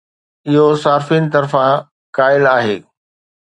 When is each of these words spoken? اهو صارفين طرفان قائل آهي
اهو 0.49 0.65
صارفين 0.83 1.23
طرفان 1.33 1.77
قائل 2.17 2.43
آهي 2.57 2.77